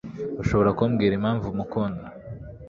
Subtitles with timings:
[0.41, 2.05] ushobora kumbwira impamvu umukunda